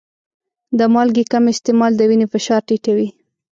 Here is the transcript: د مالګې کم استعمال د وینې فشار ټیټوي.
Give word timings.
د 0.79 0.81
مالګې 0.93 1.23
کم 1.31 1.43
استعمال 1.53 1.91
د 1.95 2.01
وینې 2.09 2.27
فشار 2.33 2.61
ټیټوي. 2.67 3.07